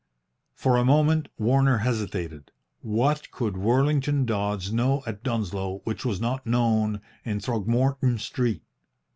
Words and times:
For 0.55 0.77
a 0.77 0.83
moment 0.83 1.27
Warner 1.37 1.77
hesitated. 1.77 2.49
What 2.79 3.29
could 3.29 3.55
Worlington 3.55 4.25
Dodds 4.25 4.73
know 4.73 5.03
at 5.05 5.21
Dunsloe 5.21 5.81
which 5.83 6.03
was 6.03 6.19
not 6.19 6.43
known 6.47 7.01
in 7.23 7.39
Throgmorton 7.39 8.17
Street? 8.17 8.63